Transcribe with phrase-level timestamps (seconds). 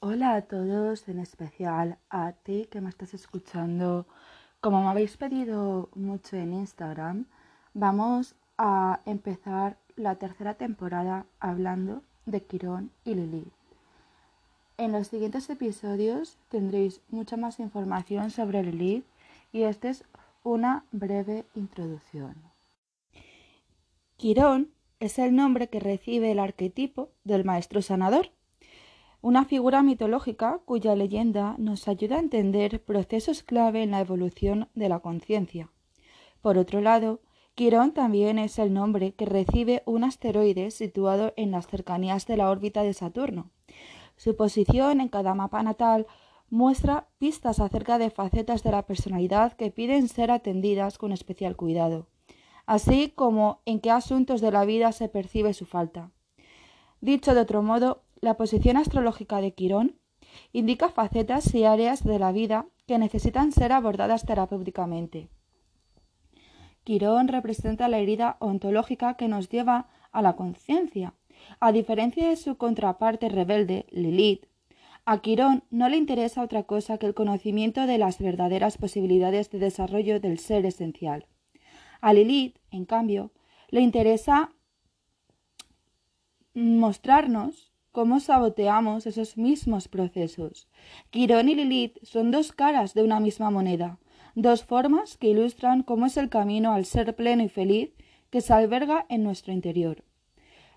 [0.00, 4.06] Hola a todos, en especial a ti que me estás escuchando.
[4.60, 7.24] Como me habéis pedido mucho en Instagram,
[7.72, 13.54] vamos a empezar la tercera temporada hablando de Quirón y Lilith.
[14.76, 19.06] En los siguientes episodios tendréis mucha más información sobre Lilith
[19.50, 20.04] y esta es
[20.42, 22.34] una breve introducción.
[24.18, 24.68] Quirón
[25.00, 28.30] es el nombre que recibe el arquetipo del maestro sanador,
[29.26, 34.88] una figura mitológica cuya leyenda nos ayuda a entender procesos clave en la evolución de
[34.88, 35.72] la conciencia.
[36.42, 37.18] Por otro lado,
[37.56, 42.48] Quirón también es el nombre que recibe un asteroide situado en las cercanías de la
[42.48, 43.50] órbita de Saturno.
[44.16, 46.06] Su posición en cada mapa natal
[46.48, 52.06] muestra pistas acerca de facetas de la personalidad que piden ser atendidas con especial cuidado
[52.66, 56.10] así como en qué asuntos de la vida se percibe su falta.
[57.00, 59.98] Dicho de otro modo, la posición astrológica de Quirón
[60.52, 65.28] indica facetas y áreas de la vida que necesitan ser abordadas terapéuticamente.
[66.84, 71.14] Quirón representa la herida ontológica que nos lleva a la conciencia.
[71.60, 74.46] A diferencia de su contraparte rebelde, Lilith,
[75.04, 79.58] a Quirón no le interesa otra cosa que el conocimiento de las verdaderas posibilidades de
[79.58, 81.26] desarrollo del ser esencial.
[82.00, 83.32] A Lilith, en cambio,
[83.68, 84.52] le interesa
[86.54, 90.68] mostrarnos cómo saboteamos esos mismos procesos.
[91.08, 93.98] Quirón y Lilith son dos caras de una misma moneda,
[94.34, 97.94] dos formas que ilustran cómo es el camino al ser pleno y feliz
[98.28, 100.04] que se alberga en nuestro interior.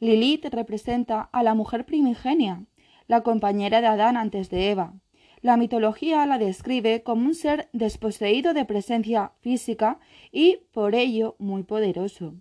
[0.00, 2.64] Lilith representa a la mujer primigenia,
[3.06, 4.94] la compañera de Adán antes de Eva,
[5.40, 10.00] la mitología la describe como un ser desposeído de presencia física
[10.32, 12.34] y, por ello, muy poderoso.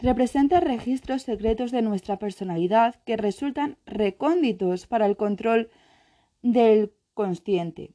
[0.00, 5.70] Representa registros secretos de nuestra personalidad que resultan recónditos para el control
[6.42, 7.94] del consciente.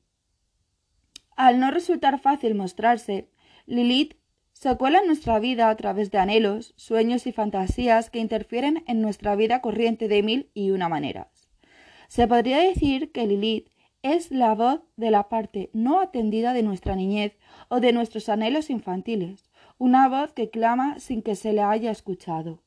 [1.38, 3.30] Al no resultar fácil mostrarse,
[3.66, 4.16] Lilith
[4.52, 9.02] se cuela en nuestra vida a través de anhelos, sueños y fantasías que interfieren en
[9.02, 11.50] nuestra vida corriente de mil y una maneras.
[12.09, 13.69] Se podría decir que Lilith
[14.03, 17.38] es la voz de la parte no atendida de nuestra niñez
[17.69, 19.50] o de nuestros anhelos infantiles,
[19.85, 22.59] una voz que clama sin que se le haya escuchado.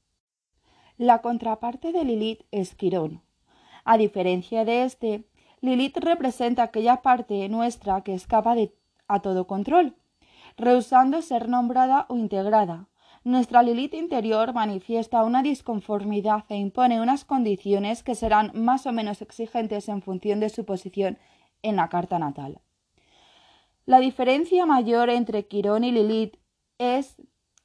[0.99, 3.23] La contraparte de Lilith es Quirón.
[3.87, 5.25] A diferencia de este,
[5.63, 8.55] Lilith representa aquella parte nuestra que escapa
[9.09, 9.97] a todo control,
[10.59, 12.87] rehusando ser nombrada o integrada,
[13.25, 19.23] nuestra Lilith interior manifiesta una disconformidad e impone unas condiciones que serán más o menos
[19.23, 21.17] exigentes en función de su posición
[21.63, 22.61] en la carta natal.
[23.87, 26.37] La diferencia mayor entre Quirón y Lilith
[26.79, 27.17] es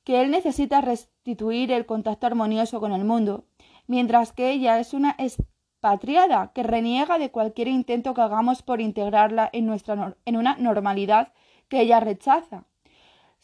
[0.04, 3.46] que él necesita restituir el contacto armonioso con el mundo,
[3.88, 9.50] mientras que ella es una expatriada que reniega de cualquier intento que hagamos por integrarla
[9.54, 11.34] en, nuestra, en una normalidad
[11.68, 12.66] que ella rechaza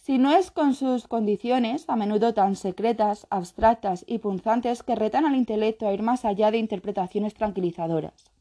[0.07, 5.25] si no es con sus condiciones, a menudo tan secretas, abstractas y punzantes que retan
[5.25, 8.31] al intelecto a ir más allá de interpretaciones tranquilizadoras.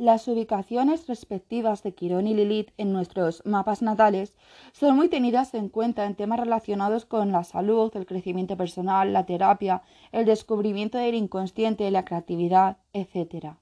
[0.00, 4.32] Las ubicaciones respectivas de Quirón y Lilith en nuestros mapas natales
[4.72, 9.26] son muy tenidas en cuenta en temas relacionados con la salud, el crecimiento personal, la
[9.26, 13.58] terapia, el descubrimiento del inconsciente, la creatividad, etc.